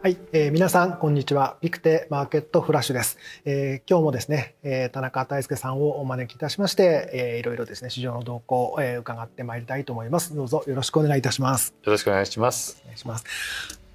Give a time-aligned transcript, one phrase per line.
[0.00, 1.56] はい、えー、皆さんこんにちは。
[1.60, 3.18] ビクテマーケットフラッシュです。
[3.44, 10.36] えー、今日もですね、えー、田中大輔さんをお招きいたしまして、えー、いろいろですね市場の動向を、えー、伺ってまいりたいと思います。
[10.36, 11.74] どうぞよろしくお願いいたします。
[11.82, 12.80] よろしくお願いします。
[12.84, 13.24] お願いします。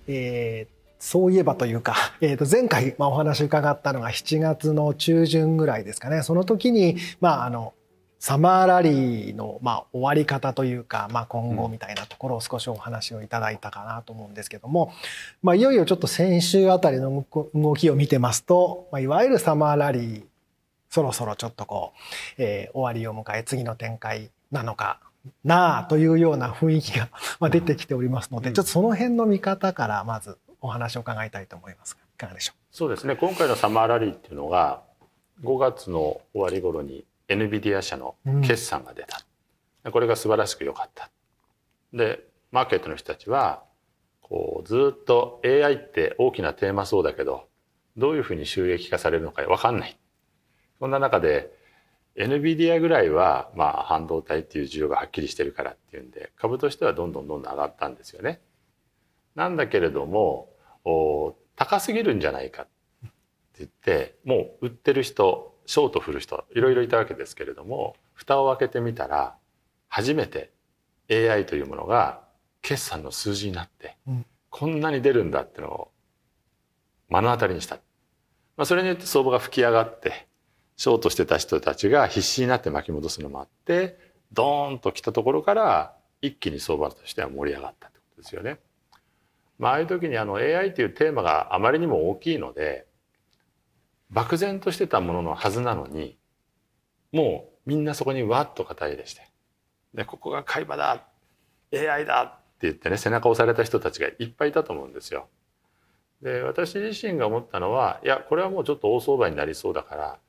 [0.10, 6.22] えー、そういえばというか、えー、と前回、まあ、お話伺ったのが7月の中旬ぐらいですかね。
[6.22, 7.74] その時に、まあ、あの
[8.23, 14.94] サマーラリーの、まあ、終わり方というか、まあ、今後みたいなところを少しお話をいただいたかなと思うんですけども、
[15.41, 20.23] まあ、いよいよちょっと先週あたりの動きを見てますと、まあ、いわゆるサマーラリー
[20.90, 21.91] そろそろちょっとこ
[22.40, 25.02] う、えー、終わりを迎え次の展開なのか
[25.44, 27.10] なあというような雰囲気が
[27.52, 31.96] 出てきておりますので、ちょっとその辺の見方からまずお話を伺いたいと思います。
[31.96, 32.55] がいかがでしょう？
[32.71, 33.18] そうですね。
[33.18, 34.82] 今回のサマーラリーっていうのが
[35.44, 39.21] 5月の終わり頃に NVIDIA 社の決算が出た、
[39.85, 41.10] うん、これが素晴らしく良かった。
[41.93, 43.63] でマーケットの人たちは
[44.21, 47.48] こうずっと AI って大きなテーマそうだけど
[47.98, 49.98] どういうふうに収益化されるのか分かんない。
[50.79, 51.51] そんな中で
[52.16, 58.41] NVIDIA ぐらいはまあ半導体っていう需要がはっきりしてるからっていうんで株としてはどんどんどんどん上がったんですよね。
[59.35, 60.49] なんだけれども
[61.55, 62.71] 高すぎるんじゃないかって
[63.60, 69.36] 言ってもう売ってる人ショート振る人いろいろいたわけですけれども蓋を開けてみたら
[69.88, 70.52] 初めて
[71.09, 72.22] AI というものが
[72.62, 75.91] 決算の数字になって、うん、こんなに出るんだっていうのを
[77.09, 77.75] 目の当たりにした、
[78.58, 80.28] まあ、それによって相場が吹き上がって
[80.78, 83.97] ショートしてた人たちが必死になって巻き戻すのもあって
[84.31, 88.59] ドーンと来たところから一気に相場としては盛り上がったってことですよね。
[89.59, 92.88] まあ、ああいう時にあの AI というテーマがあまりにも大きいので
[94.14, 96.18] 漠然としてたもののはずなのに
[97.12, 99.22] もうみんなそこにわっと肩入れして
[99.94, 101.06] でここが海馬だ
[101.74, 105.28] AI だって言ってね背中を押された人たちがいっぱいいたと思うんですよ。
[106.22, 110.19] で私自身が思ったのはいやこれはもうちょっと大相場になりそうだから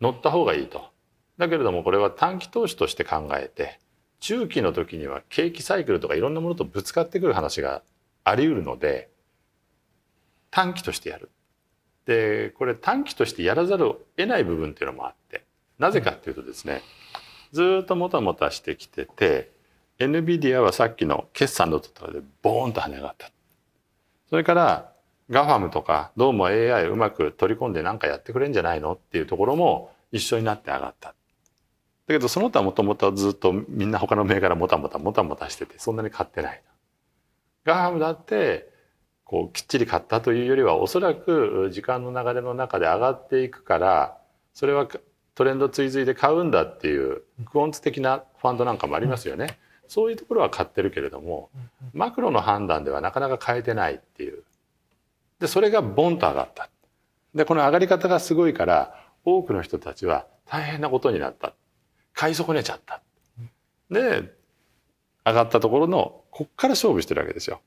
[0.00, 0.90] 乗った方がいいと。
[1.38, 3.78] だけれどもこれは短期投資として考えて
[4.20, 7.82] 中期の時には景気サイクルとかいろんなものとぶつかってくる話が
[8.24, 9.10] あり得るので
[10.50, 11.30] 短期としてやる
[12.06, 15.44] でこれ短期としてやらざるを得ない部分っていうのもあって
[15.78, 16.82] なぜかっていうとですね
[17.52, 19.52] ずっともたもたしてきてて
[19.98, 23.30] NVIDIA はさっきの決算のところでボーンと跳ね上がった。
[24.30, 24.92] それから
[25.30, 31.10] GAFAM とかどうも AI うまく取り込んで何かやってくれんじゃないのっていうところも一緒になって上がった。
[31.10, 31.14] だ
[32.08, 36.62] けどその他もともとずっとみんな他の銘柄もたもたもたもたしててそんなに買ってない。
[37.64, 38.71] GAFAM だって
[39.32, 44.18] こうきっちり買ったというよりはおそらく時間の流れの中で上がっていくから
[44.52, 44.86] それは
[45.34, 49.58] トレンド追随で買うんだっていうクオンツ的なファンドなんかもありますよね。
[49.88, 51.48] そういうところは買ってるけれども
[51.94, 54.42] マクロの判断ではなかなか買えてないっていう。
[55.40, 56.68] でそれがボンと上がった。
[57.34, 61.54] でこの上がり方がすごいから多くの人たちは大変なことになった。
[62.12, 63.00] 買い損ねちゃった。
[63.90, 64.30] で
[65.24, 67.62] 上がったところのこっから勝負してるわけですよ。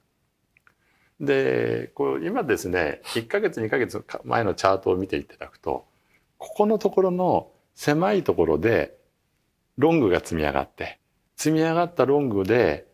[1.19, 5.85] でこう今ですね1か月2か月前のチャートを見ていただくと
[6.37, 8.97] ここのところの狭いところで
[9.77, 10.99] ロングが積み上がって
[11.35, 12.87] 積み上がったロングで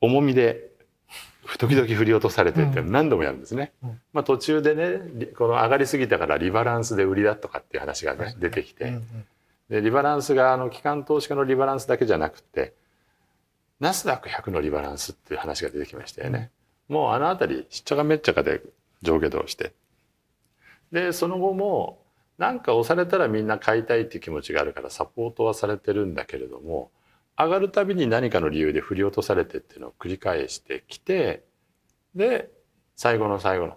[0.00, 0.70] 重みで
[1.58, 3.72] 時々振り落とされてって何度もやるんですね。
[3.82, 8.98] うん、まあ、途中でねこの上がりすぎたからリバランスで売りだとかっていう話がね出てきて
[9.68, 12.74] でリバランスがあの機関投資家のリバランスだけじゃなくて
[13.80, 16.50] ナスダック100のリバランスっていう話が出てきましたよね。
[16.88, 18.62] もうあの辺りしっちゃかめっちゃかで
[19.02, 19.72] 上下動して
[20.92, 22.02] でその後も
[22.38, 26.90] なんか押されたらみんな買いたいっていう気持ちがあるからサポートはされてるんだけれども
[27.38, 31.44] 上がるたびに何かの理由で振り落とされてっていうのを繰り返してきて
[32.14, 32.50] で
[32.96, 33.76] 最後の最後の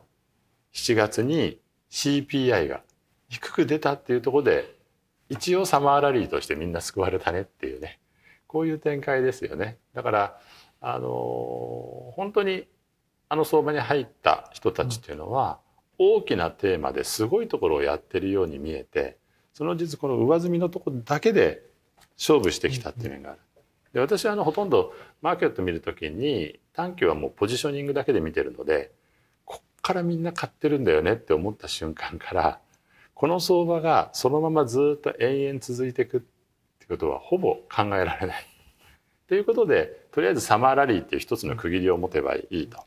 [0.74, 1.60] 7月に
[1.92, 2.82] CPI が
[3.30, 4.76] 低く出たっていうところで
[5.30, 8.00] 一応サマーラリーとしてみんな救われたねっていうね
[8.48, 9.78] こういう展開ですよね。
[9.94, 10.40] だから
[10.80, 11.10] あの
[12.16, 12.68] 本当に
[13.30, 15.60] あの相場に入った人たちっていうのは、
[16.00, 19.18] 大きなテーマですごいところをやってるように見えて
[19.54, 21.64] その実この上積みのところだけで
[22.18, 23.40] 勝負してきたっていう面がある。
[23.94, 28.92] で私はあのほとんどマーケット見るときに短期はもうポジショニングだけで見てるので
[29.46, 32.60] こっからみんな買ってるんだよねって思った瞬間から
[33.16, 36.20] この相場がそのままずっと延々続いていくっ
[36.80, 38.46] てことはほぼ考えられない。
[39.28, 42.84] ということでとりあえずサマーラリーっていう一つの区切りを持てばいいと。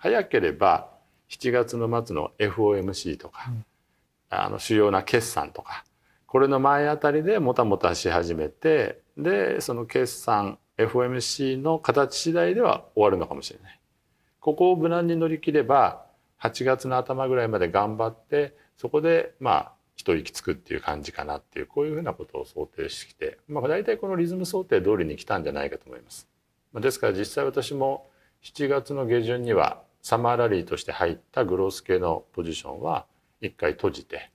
[0.00, 0.88] 早ければ
[1.28, 3.64] 7月の末の FOMC とか、うん、
[4.30, 5.84] あの主要な決算とか
[6.26, 13.80] これの前あたりでもたもたし始めてでその決算 FOMC の形次第では終わるのかもしれない。
[14.40, 16.06] ここを無難に乗り切れば
[16.40, 26.26] 8月の頭ぐらいまで頑張ってそこでまあ一息つくっていう感じかなっていうこういうふうなことを想定してきて、まあ、大体このリズム想定通りに来たんじゃないかと思います。
[26.74, 28.08] ですから実際私も
[28.42, 33.06] 7月の下旬にはサマーラリーとして入ったグロース系のポジションは
[33.40, 34.30] 一回閉じて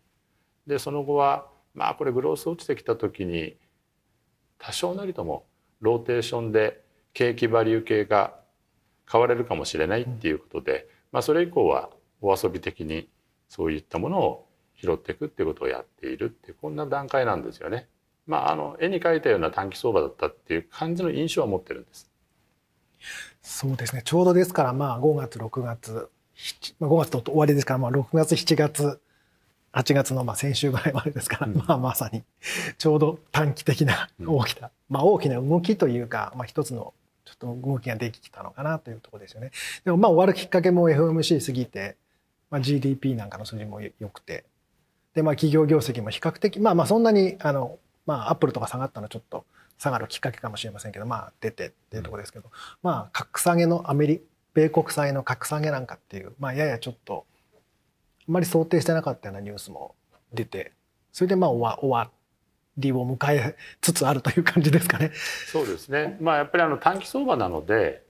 [0.68, 3.58] でその後はまあこれグロース落ちてきた時に
[4.58, 5.46] 多少なりとも
[5.82, 6.84] ローテーションで
[7.14, 8.36] 景気バリュー系が
[9.06, 11.90] 買われるかもしれないっていうことで、まあ、それ以降は
[12.22, 13.10] お遊び的に
[13.48, 17.88] そういったものを拾っていくっていうことをやっているってこんな段階なんですよね。
[18.26, 22.12] まあ、あの絵に描いたような短期相場だったっていう感じの印象は持ってるんです。
[23.42, 24.02] そうですね。
[24.04, 26.10] ちょうどですからまあ5月6月
[26.82, 29.00] 5月と終わりですからまあ6月7月
[29.74, 32.24] 8月のまあ先週ぐらいまでですから、うん、まあまさに
[32.78, 36.94] ちょうど短期的な大きな、うん、まあ大きな動きというか、まあ、一つの
[37.26, 39.52] ちょっと動きができたのかなというところですよね。
[39.84, 41.98] でもまあ終わるきっかけも FOMC 過ぎて、
[42.50, 44.46] まあ、GDP なんかの数字も良くて
[45.14, 49.46] でまあ企業業績も比較的まあまあそんなにあのまあアップルとか下がったのはちょっと
[49.78, 52.50] 下がるきっかけかもしれませんけどまあ出てっていうところですけど、
[52.82, 54.22] まあ格下げのアメリ
[54.54, 57.26] 米国債の格下げなんかっていうまあややちょっと
[58.28, 59.96] あまり想定してなかったようなニュースも
[60.34, 60.72] 出て
[61.12, 62.10] それでまあ終わ
[62.78, 65.12] りを迎えつつあるという感じですかね。
[65.52, 66.18] そうですね。
[66.20, 68.04] まあやっぱりあの短期相場なので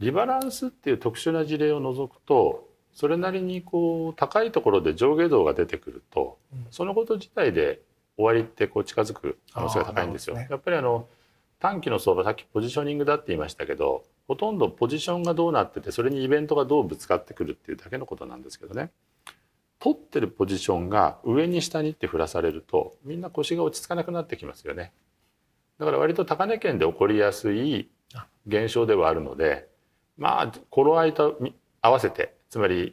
[0.00, 6.38] リバランスっていう特殊な事例を除くとそれなりにこう高いところで上下動が出てくると、
[6.70, 7.80] そのこと自体で
[8.16, 10.36] 終わりってこう近づく可能性が高いんですよ。
[10.36, 11.08] ね、やっぱりあの
[11.58, 18.90] 短期の相場さっきポジショニングだって言いましたけどほとんどポジションがどうなっててそれにイベントがどうぶつかってくるっていうだけのことなんですけどね
[19.78, 24.92] 取ってるポジションが上に下にって振らされるとみんな腰が落ち着かなくなってきますよね。
[25.78, 27.90] だから割と高値圏で起こりやすい
[28.46, 29.68] 現象ではあるので
[30.16, 31.38] まあ頃合いと
[31.80, 32.90] 合わせてつまり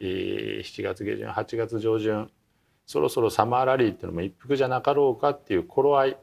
[0.63, 2.31] 7月下旬8月上旬
[2.85, 6.17] そろそろサマーラリーっていうのも一服じゃなかろうかっていう頃合い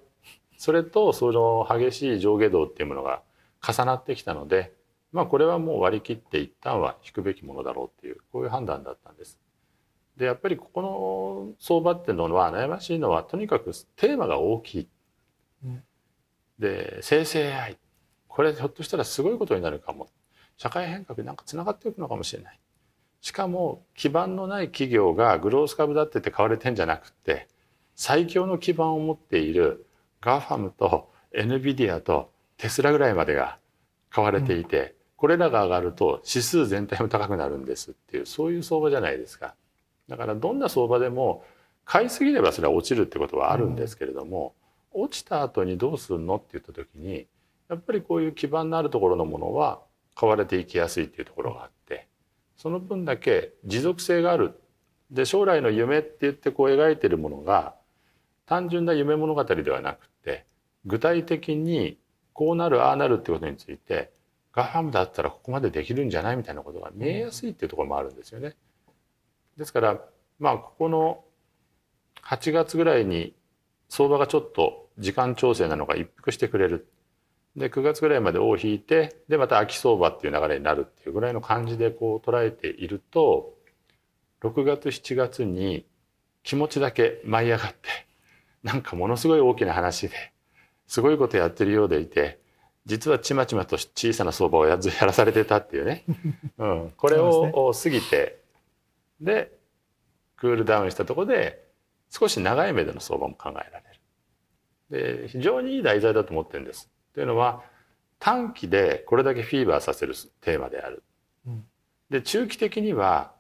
[0.57, 3.23] それとその激しい上下動っていうものが
[3.67, 4.73] 重なってきたので
[5.13, 9.39] まあこれはもう割り切って一旦は引くべきものだろうっていうこういう判断だったんです。
[10.17, 14.89] でやっぱりここの相場っていうのは悩ましいのはとにかくテーマが大きい。
[15.65, 15.83] うん、
[16.59, 17.79] で生成 AI
[18.27, 20.09] これひょっとしたらすごいことになるかも
[20.57, 22.61] 社会変革になんかつながっていくのかもしれない。
[23.21, 27.49] しかも基盤のない企業がグロース株だってて買われてんじゃなくて
[27.95, 29.87] 最強の基盤を持っている
[30.21, 33.59] ガファムと NVIDIA とテスラぐらいまでが
[34.11, 39.55] 買われていて、うん、これらが上がると指数全体も高くなるんですっていうそういう相場じゃないですか。
[40.09, 41.45] だからどんな相場でも
[41.85, 44.55] 買いすぎればそれは落ちるってことはあるんですけれども、
[44.95, 47.27] うん、落ちた後にどうするのって言った時に
[47.69, 49.81] やっぱりこういう基盤のあるところのものは
[50.15, 52.08] 買われていきやすいっていうところがあって
[52.59, 54.61] その分だけ持続性がある
[55.11, 57.75] で将来の夢って言ってこう描いてるものが
[58.47, 60.45] 単純な夢物語ではなくて
[60.85, 61.99] 具体的に
[62.33, 64.11] こうなるああなるってことについて
[64.53, 68.57] ガファムだったらここまでできるんじゃないみたいなことが見えやすいっていうところもあるんですよね。
[69.57, 70.01] ですから
[70.39, 71.25] まあここの
[72.25, 73.35] 8月ぐらいに
[73.89, 76.89] 相場がちょっと時間調整なのが一服してくれる。
[77.57, 83.55] で9月ぐらいまで尾を引いてでまた秋相場っていう流れになるっていうぐらいの感じでこう捉えていると
[84.43, 85.85] 6月7月に
[86.43, 87.79] 気持ちだけ舞い上がって
[88.63, 90.15] なんかものすごい大きな話で
[90.87, 92.41] すごいことやってるようでいて
[92.87, 96.05] 実はちまちまと小さな相場をやらされてたっていうね、
[96.57, 98.41] うん、これを過ぎて
[99.21, 99.53] で
[100.37, 101.69] クールダウンしたところで
[102.09, 103.83] 少し長い目での相場も考えら
[104.91, 105.23] れる。
[105.23, 106.91] で非常にいい題材だと思ってるんです。
[107.15, 107.63] というのは
[108.19, 111.03] 短期でこれだけフィーバーさせるテーマである。
[112.11, 113.33] で中期的には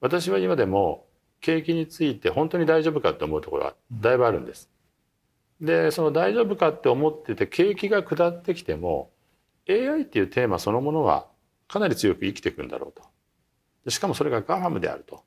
[0.00, 1.06] 私は今でも
[1.40, 4.70] 景気について本当に大丈夫かって思うところはだいぶあるんです。
[5.60, 9.10] でその大丈夫かって思ってて景気が下ってきても
[9.68, 11.26] AI っていうテーマそのものは
[11.66, 12.92] かなり強く生きていくんだろう
[13.84, 13.90] と。
[13.90, 15.24] しかもそれが GAFAM であると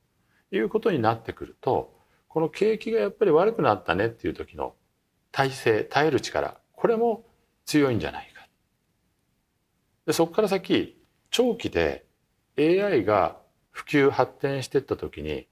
[0.52, 1.94] いうことになってくると
[2.28, 4.74] この景気がやっぱり悪くなったねっていう時の
[5.32, 7.26] 耐性耐える力これも
[7.66, 8.48] 強いんじゃないか。
[10.06, 10.98] でそこから先
[11.30, 12.06] 長期で
[12.58, 13.38] AI が
[13.72, 15.48] 普及発展していった時に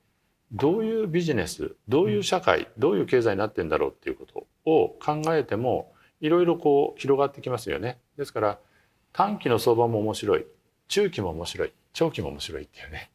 [0.51, 7.99] どういうビジネスどういう社会どういう経済になってんだろうっていうことを考えてもいろいろこう広がってきますよね。
[8.17, 8.59] ですから
[9.13, 10.45] 短期の相場も面白い
[10.87, 13.11] 中期も面白い長期も面白いっていうね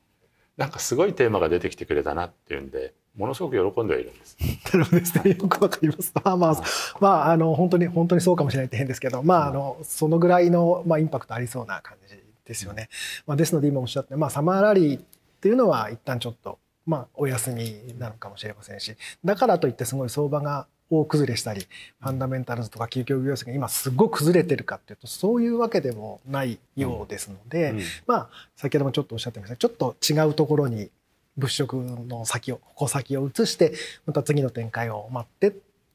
[0.57, 4.37] なんかすごいテーマが出てきてくれたなっていうんでものすごく喜んではいるんです。
[4.73, 5.31] なるほどですね。
[5.31, 6.13] よくわかります。
[6.25, 6.63] まあまあ、
[7.01, 12.89] まあ、あの、本当に、本当にそうかもしれないって変ですけど、まあ、あの、そのぐらいの、まあ、インパクトありそうな感じですよね。
[13.27, 15.03] まあ、ですので、今おっしゃって、まあ、サマーラリーっ
[15.45, 21.67] っていうのは一旦ちょっとまあお休みなのかもしれませんしだからといってすごい相場が大崩れしたり
[22.01, 30.89] ファンダメンタルズとか究極業績が今すごく崩れてるかっていうとそういうわけでもないようですので、うんうん、まあ先ほどもちょっとおっしゃってましたちょっと違うところに
[31.37, 33.73] 物色の先を矛先を移して
[34.07, 35.53] また次の展開を待ってっ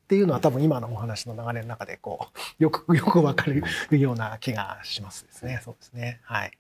[0.10, 3.64] ていうのは多分今のお話の流れの中でこう よく よくわかる
[4.00, 5.62] ような気がしますですね。
[5.64, 6.20] そうですね。
[6.24, 6.52] はい。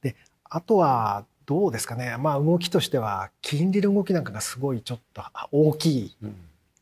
[0.00, 0.14] で、
[0.44, 2.16] あとはどうですかね。
[2.18, 6.16] まあ動きとしては金利の動きなんかがすごいちょっと大き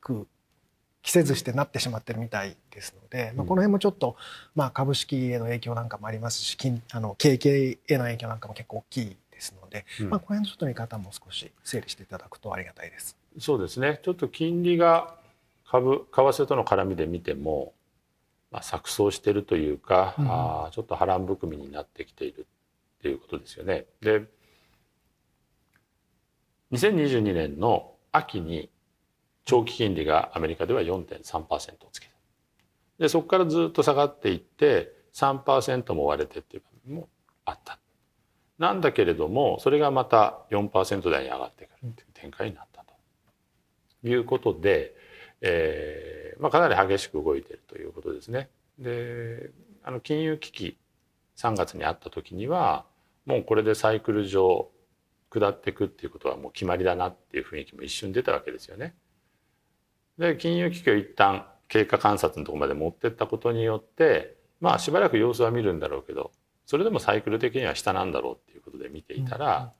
[0.01, 0.27] く
[1.03, 4.17] 着せずしてなってしまってるみたいですので、まあ、この辺もちょっと、
[4.55, 13.17] まあ、株式への影響なんかもありますし金あの景気への影響なんかも結構大きいですので、うん、まあ、この辺のちょっと見方も少し整理していただくとありがたいです。
[13.39, 15.17] そうですねちょっと金利が
[15.67, 17.73] 株為替との絡みで見ても、
[18.51, 22.47] まあ、錯綜しているというか、うん、あちょっと波乱含みになってきている
[22.99, 23.87] っていうことですよね。
[24.01, 24.23] で
[26.73, 28.71] 2022年の秋に
[29.45, 32.13] 長期金利がアメリカでは4.3%をつけた。
[32.99, 37.09] でそこからずっと下がっていって3%も割れてっていう場面も
[37.45, 37.82] あった。
[38.59, 44.95] なんだけれどもそれがまた4%台に上がってくるっていう展開になったということで、
[45.41, 48.49] えーまあ、かなり激しく動いているということですね。
[48.79, 49.51] で
[49.83, 50.79] あの金融危機
[51.37, 52.85] 3月にあった時には
[53.27, 54.71] もうこれでサイクル上
[55.31, 58.95] 下っていくっていうことはもう決まりだなっていう雰囲気も一瞬出たわけですよね。
[60.19, 66.33] で金融危機を一旦経過観察のところまで持ってったことによってまあしばらく様子は見るんだろうけど
[66.67, 69.73] それでもサイクル的には下なんだろうっていうことで見ていたら、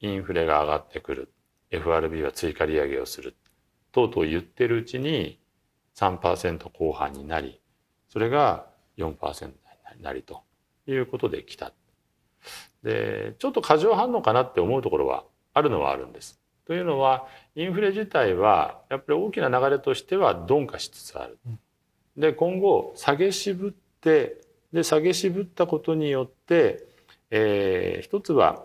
[0.00, 1.32] インフレが上がってくる
[1.70, 3.36] FRB は追加利上げをする
[3.92, 5.40] とうとう言ってるうちに
[5.96, 7.60] 3%後半になり
[8.08, 8.66] それが
[8.98, 10.42] 4%になりと
[10.86, 11.72] いうことで来た。
[12.82, 16.40] でちょっと過剰反応かなって思うところはあるのはあるんです。
[16.66, 21.38] というのはインフレ自体はやっぱり大きな流れとしては鈍化しつつある。
[22.16, 24.40] で今後下げ渋って
[24.72, 26.86] で下げ渋ったことによって、
[27.30, 28.64] えー、一つは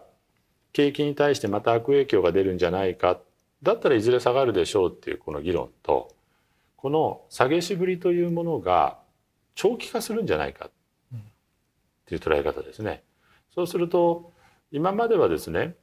[0.73, 3.19] 景気に対してまた悪影響が出るんじゃないか。
[3.63, 6.13] だったらいずれ下がるでしょうっていうこの議論と
[6.75, 8.99] この下げ渋りというものが
[9.55, 10.67] 長期化するんじゃないか。
[10.67, 10.69] っ
[12.05, 13.03] ていう捉え方ですね。
[13.53, 14.31] そうすると
[14.71, 15.75] 今まではですね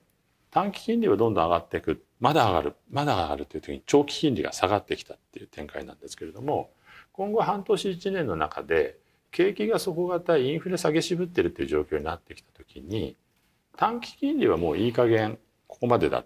[0.50, 2.04] 短期金利はどんどん上がっていく。
[2.20, 2.74] まだ上がる。
[2.90, 6.70] まだ上がるという時に長期金利が下がってきたっていう展開なんですけれども
[7.12, 8.96] 今後半年1年の中で
[9.34, 13.16] 景気が底堅いインフレ下げ渋ってるっていう状況になってきた時に
[13.76, 16.24] 短期金利はもういい加減ここまでだ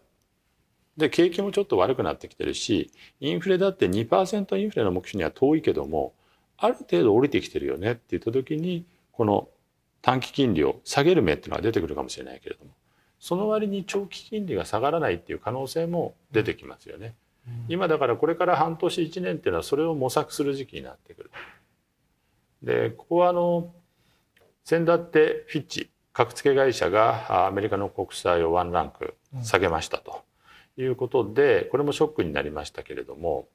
[0.99, 6.12] で景気もちょっと悪くなってきてるしインフレだって2%インフレの目標には遠いけども
[6.59, 9.49] ある程度降りてきてるよねって言った時にこの
[10.03, 12.73] 短期金利を下げる目っていうのは出てくるかもしれないけれども
[13.19, 17.15] その割に長期金利が下がらないっていう可能性も出てきますよね。
[17.69, 21.31] 今だからこれから半年1年っていうのはそれを模索する時期になってくる。
[22.62, 23.73] でここはあの
[24.65, 30.23] 先だってフィッチ格付け会社がアメリカの国債をワンランク下げましたと。
[30.77, 33.49] いうことでこれもショックになりましたけれども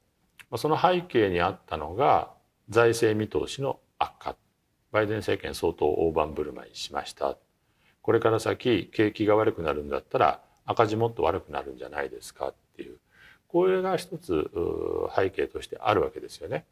[0.56, 2.30] その背景にあったのが
[2.68, 4.36] 財政見通しの悪化。
[4.92, 7.36] バイデン政権相当大盤振る舞いしました。
[8.02, 12.98] これから先景気が悪くなるんだったら赤字もっと悪くなるんじゃないですかっていう
[13.48, 14.50] これが一つ
[15.16, 16.64] 背景としてあるわけですよね。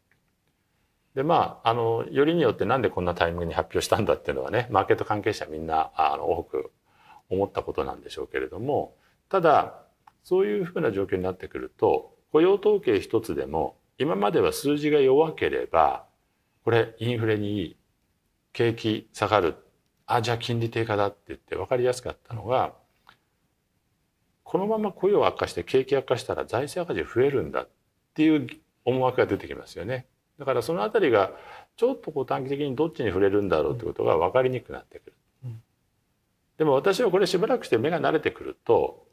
[1.15, 6.73] でまああのよりによってなんでこんなタイミングに発表したんだっていうのはねマーケット関係者みんなあの多く
[7.29, 8.95] 思ったことなんでしょうけれども
[9.29, 9.83] ただ
[10.25, 16.07] そういうふうな状況になってくると雇用統計一つでも今までは数字が弱ければ
[16.65, 17.77] これインフレにいい
[18.53, 19.57] 景気下がる
[20.07, 22.75] あじゃあ金利低下だって言って分かりやすかったのが
[24.45, 27.69] このまま雇用悪化して景気悪化したら財政赤字増えるんだっ
[28.15, 28.47] ていう
[28.85, 30.07] 思惑が出てきますよね。
[30.43, 31.31] だからその辺りが
[31.77, 35.13] ちょっとこう短期的にどっちに触れるんだろうってことが分かりにくくなってくる。
[36.59, 39.07] でも私はこれしばらくして目が慣れてくると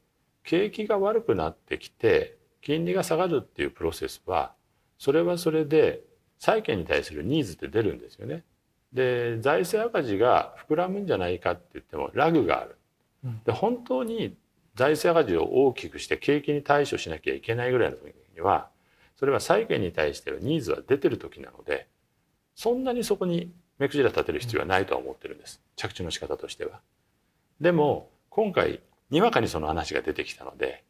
[0.43, 4.53] 景気が悪くなってきて金利が下がるっていうプロセスは
[4.97, 6.01] それはそれで
[6.39, 8.43] 債券に対するニーズって出るんですよね。
[8.91, 12.75] で財政赤字が膨らむんじゃないかって言ってもラグがある。
[13.45, 14.35] で本当に
[14.73, 18.69] 財政赤字を大きくして景気に対処しなきゃいけないぐらいの時には
[19.19, 21.87] それは債券に対してのニーズは出てる時なので
[22.55, 25.61] そんなにそこに目くじら立てる必要はないとは思ってるんです。
[25.75, 26.79] 着地の仕方としては。
[27.59, 30.85] でも今回にわかにその話が出てきたので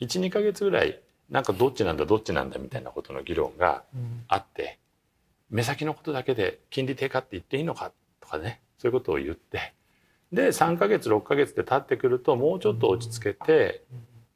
[0.00, 0.98] 12か月ぐらい
[1.28, 3.82] なんかどっちなんだどっちなんだみたいなことの議論が
[4.28, 4.78] あって、
[5.50, 9.74] 目先のことだけで金利低下って言っていいのかとかねそういうことを言って
[10.32, 13.84] で3ヶ月6ヶ月で経ってくるともうちょっと落ち着けて、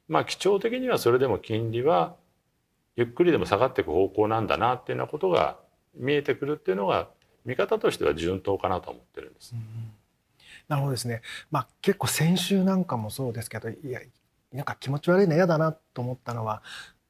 [0.06, 2.14] まあ基調的にはそれでも金利は
[2.96, 5.58] ゆっくりでも下がっていく方向なんだなっていうようなことが
[5.94, 7.08] 見えてくるっていうのが
[7.44, 9.54] 見方としては順当かなと思ってるんです。
[10.68, 11.22] なるほどですね。
[11.50, 14.00] まあ結構先週なんかもそうですけどいや
[14.52, 16.62] なんか気持ち悪いの嫌だなと思ったのは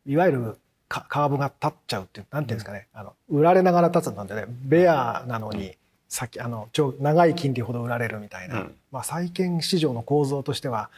[0.07, 0.59] いわゆる
[0.89, 5.77] カーブが立っちゃうっていうなんていうんですかね、あの売られながら立つなんでねベアなのに
[6.09, 10.91] 先あの超長い金利ほど売られるみたいな、うん、まあ、債券市場の構造としては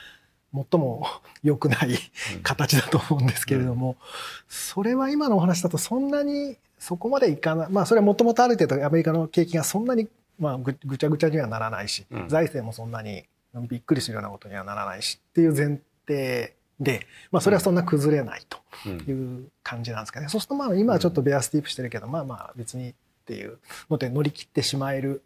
[0.55, 1.07] 最も
[1.43, 1.99] 良くない
[2.43, 3.97] 形だと思うんですけれども、
[4.49, 10.09] それは今のお話だとそんなにそこまでいかないまあそれはもともとある程度アメリカの景気がそんなに
[10.39, 13.25] まあぐぐちゃぐちゃにはならないし、財政もそんなに
[13.69, 22.95] びっくりするようなことにはならないしっていう前提で、まあ、それはそんな崩れないという感じなんですかね、そうするとまあ今はちょっとベアスティープしてるけど、まあまあ別にっ
[23.27, 23.59] ていう
[23.89, 25.23] ので乗り切ってしまえる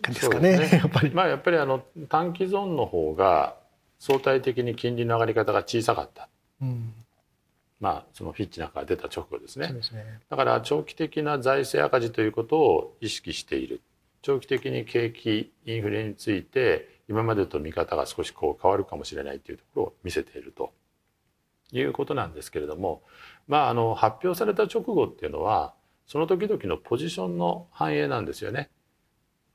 [0.00, 1.10] 感じですかね、ね、 やっぱり。
[1.10, 3.56] まあやっぱりあの短期ゾーンの方が
[3.98, 6.28] 相対的に金利の上がり方が小さかった。
[6.62, 6.94] うん。
[7.80, 9.80] まあ、そのフィッチなんかが出た直後ですね、ね、
[10.28, 13.82] だから長期的な財政赤字ということを意識している。
[14.20, 20.72] 長期的に景気インフレについて今までと見方が少しこう変わるかもしれないというところを見せていると。
[21.72, 23.02] いうことなんですけれども、
[23.46, 25.74] まあ、あの発表された直後っていうのは
[26.06, 28.70] その時々のポジションの反映なんですよね。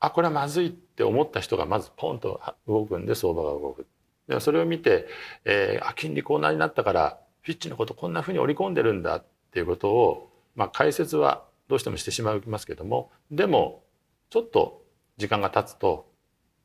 [0.04, 3.86] あこれはまずいって思った人がまずポンと動くんで相場が動く。
[4.28, 5.06] でそれを見て、
[5.44, 13.82] えー、あ金利こんなになったからフィッチのことこんなふうに織り込んでるんだっていうことを、まあ、解説はどうしてもしてしまいますけどもでも
[14.30, 14.82] ちょっと
[15.16, 16.10] 時間が経つと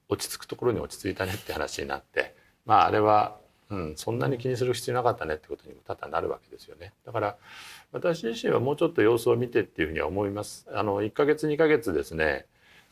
[0.08, 3.38] 落ち着くところに落ち着いたねって話になってまああれは、
[3.70, 6.94] うん、そんなに気にする必要なかったねってことにも多々なるわけですよね。
[7.06, 7.38] だから
[7.92, 10.66] 私自身はもうちょっと様子を見てっていうふうには思います。
[10.74, 12.46] あの1ヶ月2ヶ月ですね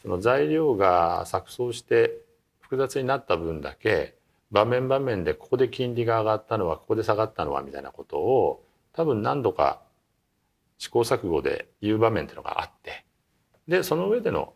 [0.07, 2.21] その材料が錯綜して
[2.61, 4.15] 複雑になった分だけ
[4.51, 9.81] 場面場面でここで金利が上がったのはここで下がったのはみたいなことを多分何度か
[10.77, 13.03] 試行錯誤で言う場面っていうのがあって
[13.67, 14.53] でその上での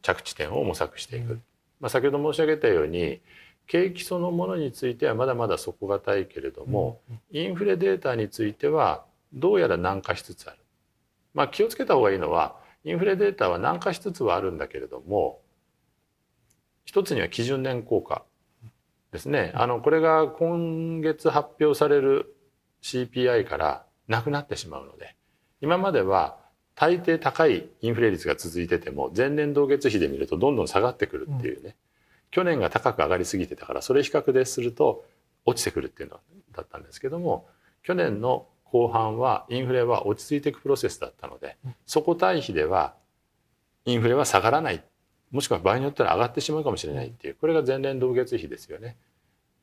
[0.00, 1.38] 着地点を模索していく。
[1.80, 3.20] まあ、先ほど申し上げたように
[3.66, 10.56] 景気そのものについてはまだまだ底堅いけれども、インフレデータについてはどうやら軟化しつつある。
[11.34, 12.56] まあ、気をつけた方がいいのは
[12.88, 15.40] インフレデータは軟化しつつはあるんだけれども
[16.86, 18.24] 一つには基準年効果
[19.12, 19.52] ですね。
[19.54, 22.34] あのこれが今月発表される
[22.82, 25.16] CPI からなくなってしまうので
[25.60, 26.38] 今までは
[26.74, 31.72] 大抵高いインフレ率が続いてても前年同月比で見るとどんどん下がってくるっていうね、うん、
[32.30, 35.04] 去年が高く上がりすぎてたからそれ比較ですると
[35.44, 36.20] 落ちてくるっていうの
[36.52, 37.48] だったんですけども
[37.82, 42.94] 去年の後半はインフレは落ち着いていくプロセスだったので、うん、そこ対比では
[43.84, 44.82] インフレは下がらない
[45.30, 48.96] もしくは場合によっては上がってしまうかもしれないっていうこれが前年同月比ですよね。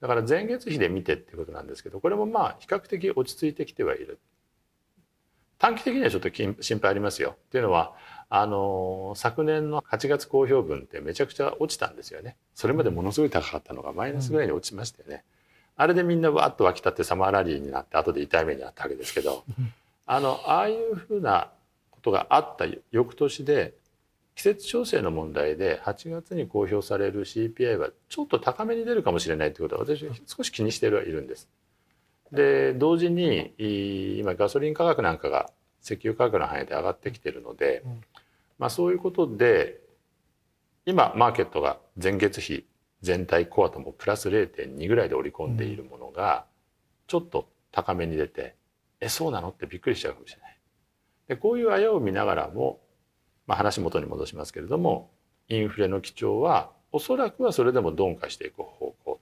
[0.01, 4.19] だから前月比で見てっていうことなんですけどこれもまあ比較的落ち着いてきてはいる。
[5.57, 7.35] 短期的にはちょっと心配ありますよ。
[7.37, 7.93] っていうのは
[8.29, 12.35] あの昨年の8月公表分ってめちゃくちゃ落ちたんですよね。
[12.53, 15.15] それまでものすごい高かったのがマイナスぐらいに落ちましたよね。
[15.15, 15.21] うん、
[15.77, 19.43] あれでみんなわっと湧き立ってサマーラリーになって後で痛い目にあったわけですけど
[20.05, 21.51] あのああいうふうな
[21.91, 23.73] ことがあった翌年で
[24.35, 31.49] 季節調整の問題で8月に公表される CPI はちょっと高めに出るかもしれないということは私少し気にしてはいるんです。
[32.31, 33.53] で同時に
[34.19, 35.49] 今ガソリン価格なんかが
[35.81, 38.01] 石油価格の範囲で上がってきてるので、うん、
[38.57, 39.79] まあ、そういうことで
[40.85, 42.65] 今マーケットが前月比
[43.05, 46.45] 全体コアともプラス0.2ぐらいで織り込んでいるものが
[47.07, 48.55] ちょっと高めに出て、
[48.99, 49.49] えそうなの？
[49.49, 50.57] ってびっくりしちゃうかもしれない。
[51.27, 52.79] でこういうあやを見ながらも、
[53.47, 55.11] まあ、話元に戻しますけれども
[55.49, 59.19] インフレの基調はおそらくはそれでも鈍化していく方向。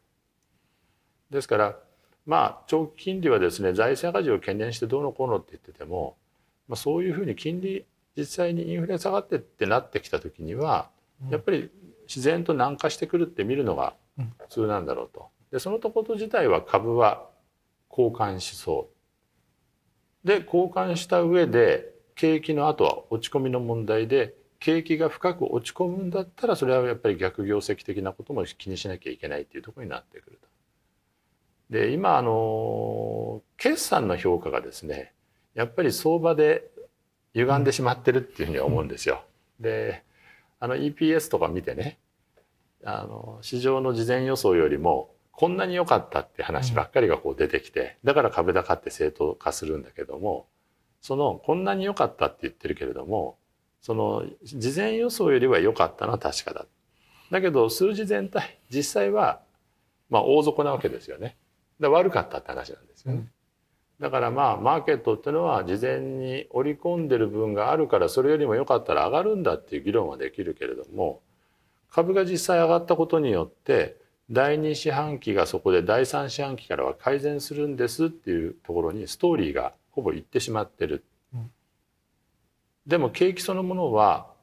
[1.30, 1.78] ですから
[2.26, 6.16] まあ長期金利はですね財政赤字を懸念してどうのこうのって言ってても、
[6.68, 10.90] まあ、そういうふうに金利実際にインフレ下がってってなってきた時には
[11.30, 11.72] やっぱり
[12.16, 13.96] 自然と軟化してくるって見るのが
[14.40, 15.28] 普通なんだろうと。
[15.52, 17.28] でそのとこと自体は株は
[17.90, 18.90] 交換しそ
[20.24, 20.28] う。
[20.28, 30.48] で交換した上で景気の後は落ち込みの問題で景気が深く落ち込むんだったらそれはやっぱり逆業績的なことも気にしなきゃいけないっていうところになってくると。
[31.70, 35.14] で今あの決算の評価がですね
[35.56, 36.70] やっぱり相場で
[37.34, 39.24] 歪んでしまってるっていうふうには思うんですよ。
[39.60, 40.04] で
[40.60, 41.98] あの EPS とか見てね
[42.86, 50.48] あの市場の事前予想よりもこんなに良かったって話ばっかりがこう出てきてだから株高って正当化するんだけども
[51.02, 53.38] そのこんなに良かったって言ってるけれども
[53.82, 56.66] その事前予想よりは良かったのは確かだ。
[57.32, 59.42] だけど数字全体実際は
[60.10, 61.36] まあ大底なわけですよね。
[61.80, 63.18] で悪かったって話なんですよね。
[63.18, 63.30] うん、
[64.00, 71.22] だからまあマーケットっていうのは事前に織り込んでる分があるからそれよりも良かったら上がるんだっていう議論はできるけれども
[71.94, 73.98] 株が実際上がったことによって
[74.32, 81.06] 第2四半期がそこで第3四半期からは改善するんですっていうところにストーリーがほぼいってしまってる。
[81.36, 81.52] うん、
[82.88, 84.34] でも景気そのものは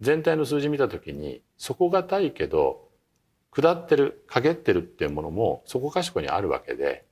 [0.00, 2.88] 全体の数字見た時に底堅いけど
[3.52, 7.04] 下ってる陰ってるっていうものもそこかしこにあるわけで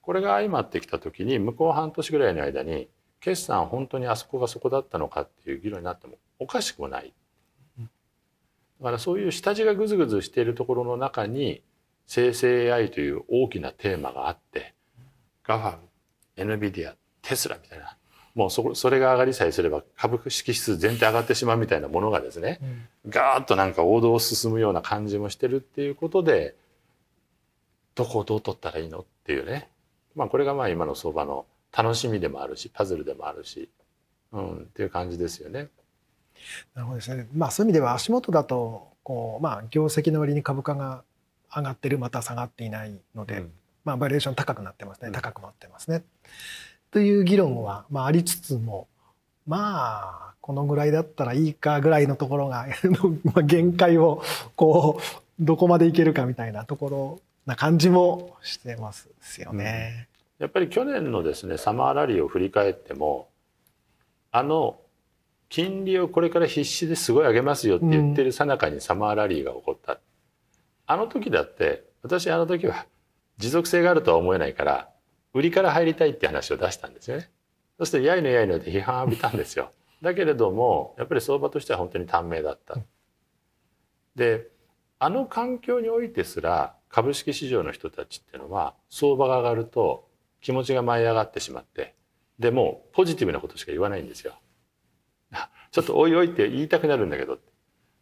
[0.00, 2.88] これが相まってきた時に向こう半年ぐらいの間に
[3.20, 7.12] 決算本当にあそこがそこだったのかっていう議論になってもおかしくもない。
[8.82, 11.62] だからそういう下地がぐずぐずしているところの中に
[12.08, 14.74] 生成 AI という大きなテーマがあって
[15.44, 17.96] ガファム NVIDIA テスラみたいな
[18.34, 22.58] もうそそれが上がりさえすれば株式指数全体上がってしまうみたいなものがですね、
[23.04, 26.56] うん、ガーッとなんか王道を進むような感じもしてるっていうことで
[27.94, 29.68] どこをどう取ったらいいのっていうね、
[30.16, 33.70] まあ、これがまあ今の相場の楽しみでもあるしパズルでもあるし、
[34.32, 35.68] うん、っていう感じですよね。
[36.74, 37.26] なるほどですね。
[37.34, 41.02] まあそういう意味では足元だとこうまあ業績の割に株価が
[41.54, 43.52] 上がってるまた下がっていないので、うん、
[43.84, 46.02] まあバリエーション高くなってますね、高くなってますね。
[46.90, 48.86] という議論は、まあ、ありつつも
[49.46, 52.66] まあこのぐらいだったらいいかぐらいのところが
[53.44, 54.22] 限界を
[54.56, 59.08] こうどこまでいけるかみたいなところな感じもしてます
[59.40, 60.08] よね。
[60.38, 63.28] やっぱり去年のですねサマーラリーを振り返っても
[64.32, 64.76] あの
[65.52, 69.98] 金利をこれから必死ですごい上げますよって言ってるさなかにサマーラリーが起こった、うん、
[70.86, 72.86] あの時だって私あの時は
[73.36, 74.88] 持続性があるとは思えないから
[75.34, 77.30] 売りから入りたいって話を出したんですよね。
[77.76, 79.72] そしてやいのやいので批判を浴びたんですよ。
[80.00, 82.78] だけれどもやっぱり相場としては本当に短命だった。
[84.16, 84.48] で
[84.98, 90.08] あの環境においてすら株式市場の人たちっていうのは相場が上がると
[90.40, 91.94] 気持ちが舞い上がってしまって
[92.38, 94.32] でもポジティブなことしか言わないんですよ。
[95.72, 97.38] ちょっとおいおいって言いたくなるんだけど。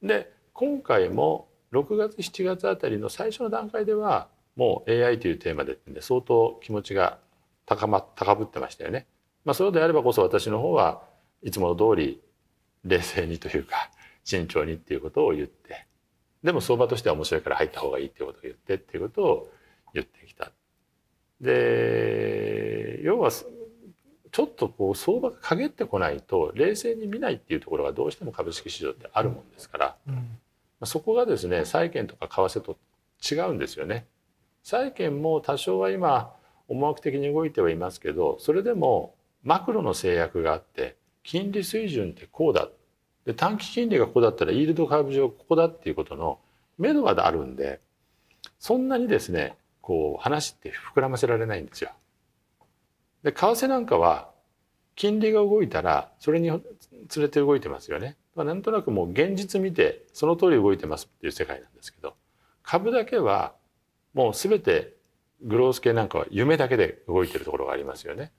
[0.02, 7.18] で今回も6月7月あたりの最初の段階ではもう AI というテーマで相当気持ちが
[7.66, 9.06] 高ま高ぶってましたよね。
[9.44, 11.02] まあ、そうであればこそ私の方は
[11.42, 12.20] いつもの通り
[12.84, 13.90] 冷静にというか
[14.24, 15.86] 慎重にっていうことを言って
[16.42, 19.50] でも相場としては面白いから入った方がいいっていうことを言ってっていうことを
[19.94, 20.50] 言ってきた。
[21.40, 23.30] で要は
[24.32, 30.38] ちょっとこう相場が陰ってこないと冷静に見ないっていうところがどうしても株式市場ってあるもんですから、うん、
[30.84, 32.78] そこがですね債券とか為替と
[33.22, 34.06] 違うんですよね。
[34.62, 36.32] 債券も多少は今
[36.68, 42.68] 思惑的に動いてはいますけどそれでもマクロの制約があって金利水準ってこうだ
[43.24, 46.38] で短期金利がここだったらイールドカーブ上ここだっていうことの
[46.78, 47.80] 目処があるんで
[48.58, 51.90] そんなにですねこう話って膨らませられないんですよ。
[53.22, 54.30] で為替なんかは
[54.96, 56.60] 金利が動いたらそれに連
[57.16, 58.16] れて動いてますよね。
[58.34, 62.14] まあなんとなくもう現実見てその通り動いてますっていう世界なんですけど
[62.62, 63.54] 株だけは
[64.14, 64.94] もう全て
[65.42, 68.32] グロース系なんかは夢だけで動いてるところがありますよね。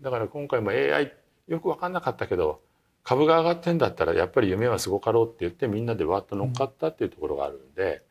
[0.00, 1.12] だから今回も AI
[1.48, 2.60] よく分かんなかったけど
[3.04, 8.02] 株が上がってんだったらやっぱり夢はすごかろうって言ってみんなでわっと乗っかったっていうところがあるんで、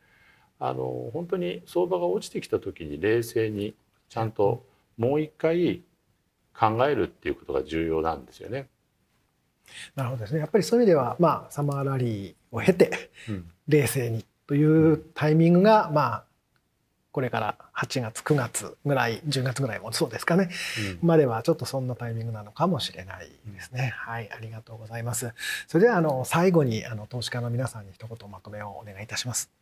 [0.60, 3.74] うん、あの本当に相場が落ちてきた時に冷静に
[4.08, 4.64] ちゃんと
[4.98, 5.82] もう一回
[6.58, 8.68] 考えるっていうことが重要なんですよね。
[9.94, 10.40] なるほどですね。
[10.40, 13.10] やっぱりそういう意味では、まあ、サマーラリーを経て、
[13.68, 16.24] 冷静にというタイミングが、まあ、
[17.12, 20.48] これから8月9月ぐらい10月ぐらいもそうですかね、
[21.02, 23.92] うん、まではちょっとそんなタイミングなのかもしれないですね。
[23.96, 25.32] はい、ありがとうございます。
[25.68, 29.61] それではあの最後にあの投資家の皆さんに一言まとめをお願いいたします。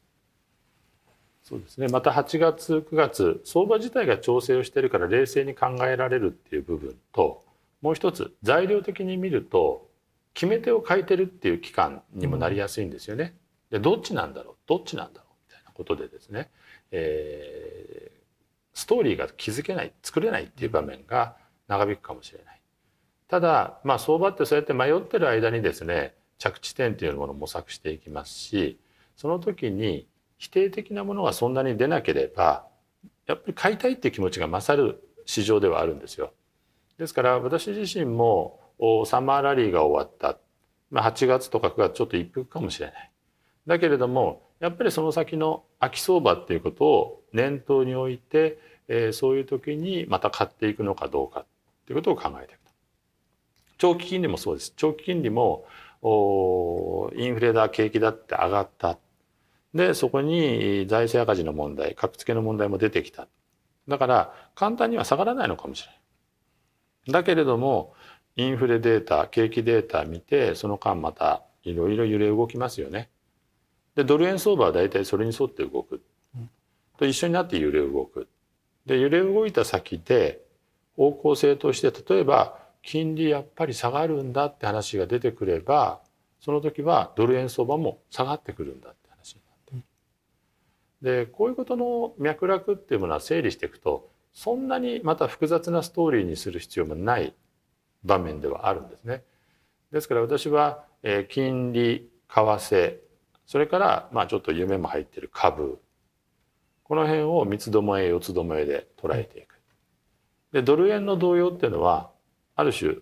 [1.51, 1.89] そうですね。
[1.89, 7.43] また8月9月相場自体が調整をしているから冷静に考えられるっていう部分と、
[7.83, 9.89] もう一つ材料的に見ると
[10.33, 13.35] 決め手を変えてるっていう期間にもなりやすいんですよね。
[13.69, 14.55] でどっちなんだろう？
[14.69, 15.33] どっちなんだろう？
[15.49, 16.51] みたいなことでですね
[16.93, 21.37] えー、ストーリーが築けない作れないっていう場面が
[21.67, 22.61] 長引くかもしれない。
[23.27, 28.79] ただ、まあ、相場ってそうやって迷ってる間にですね着地点というものを模索していきますし
[29.17, 30.07] その時に
[30.41, 32.67] 否定的なものがそんなに出なければ
[33.27, 36.33] やっぱり買いたいっていう気持ちが勝る市場ではあるんですよ。
[36.99, 38.59] ですから私自身も
[39.07, 40.39] サマーラリーが終わった、
[40.91, 43.11] まあ、8月とか9月ちょっと一服かもしれない。
[43.67, 51.45] だけれどもやっぱりその先の秋相場っていうことを念頭に置いて、えー、そういう時にまた買っていくのかどうかっ
[51.87, 52.71] ていうことを考えていくと。
[53.77, 54.73] 長期金利もそうです。
[54.75, 55.67] 長期金利も
[56.03, 58.99] インフレだ景気だって上がった。
[59.75, 63.29] でそこに財政赤字の問題格付けの問題も出てきた。
[63.89, 67.13] だから簡単には下がらないのかもしれない。
[67.13, 67.95] だけれども
[68.37, 73.11] インフレデータ景気データ見てその間またいろいろ揺れ動きますよね。
[73.95, 76.01] でドル円相場は大体それに沿って動く、
[76.99, 78.29] と一緒になって揺れ動く。
[78.87, 80.41] で揺れ動いた先で
[80.97, 86.01] 方向性として例えば金利やっぱり下がるんだって話が出てくれば
[86.41, 88.91] その時はドル円相場も下がってくるんだ
[91.03, 97.35] でこういうことの脈絡っていうものは整理していくとそんなにまた複雑なストーリーにする必要もない
[98.05, 99.23] 場面ではあるんですね。
[99.93, 102.99] ですから私は、え金利為替
[103.47, 105.81] それからまあちょっと夢も入ってる株
[106.85, 109.61] この辺を三つどもえ四つどもえで捉えていく。
[110.53, 112.11] でドル円の動揺っていうのは
[112.55, 112.97] ある種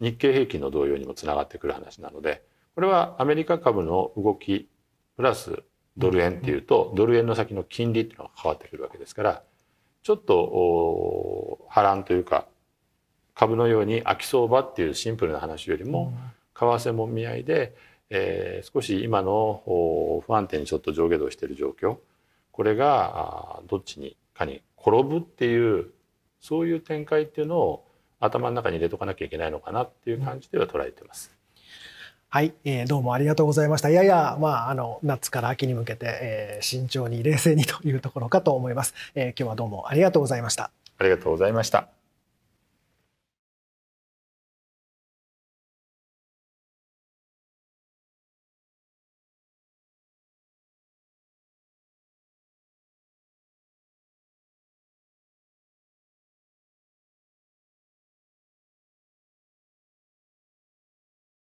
[0.00, 2.42] 日経平均の動揺にもつながってくる話なので
[2.74, 4.68] これはアメリカ株の動き
[5.16, 5.62] プラス
[5.96, 9.42] ドル円っていうとドル円の先の金利っていうのが変わってくるわけですから
[10.02, 12.46] ちょっと波乱というか
[13.34, 16.12] 株のように秋相場っていうシンプルな話よりも
[16.54, 17.74] 為替もみ合いで、
[18.10, 21.96] えー、少し今の不安定にちょっと上下動している状況
[22.52, 25.90] これがどっちにかに転ぶっていう
[26.40, 27.86] そういう展開っていうのを
[28.18, 31.39] 頭の中に入れとかなきゃいけないのかなっていう感じでは捉えてます。
[32.32, 33.90] はい、えー、どうもありがとうございました。
[33.90, 38.94] やや、まあ、あの、夏から秋に向けて、えー、慎重に冷静にというところかと思います。
[39.16, 40.70] えー、今日はどうもありがとうございました。
[40.98, 41.88] ありがとうございました。